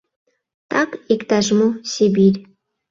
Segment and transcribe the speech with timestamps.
[0.71, 2.39] —Так иктаж-мо— Сибирь.